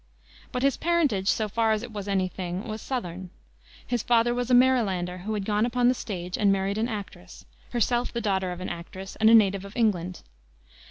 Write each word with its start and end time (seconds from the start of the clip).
But 0.51 0.63
his 0.63 0.77
parentage, 0.77 1.27
so 1.27 1.47
far 1.47 1.73
as 1.73 1.83
it 1.83 1.91
was 1.93 2.07
any 2.07 2.27
thing, 2.27 2.67
was 2.67 2.81
southern. 2.81 3.29
His 3.85 4.01
father 4.01 4.33
was 4.33 4.49
a 4.49 4.55
Marylander 4.55 5.19
who 5.25 5.35
had 5.35 5.45
gone 5.45 5.63
upon 5.63 5.89
the 5.89 5.93
stage 5.93 6.39
and 6.39 6.51
married 6.51 6.79
an 6.79 6.87
actress, 6.87 7.45
herself 7.69 8.11
the 8.11 8.19
daughter 8.19 8.51
of 8.51 8.61
an 8.61 8.69
actress 8.69 9.15
and 9.17 9.29
a 9.29 9.35
native 9.35 9.63
of 9.63 9.77
England. 9.77 10.23